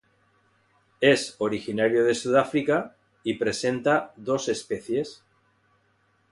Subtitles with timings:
[0.99, 5.23] Es originario de Sudáfrica y presenta dos especies.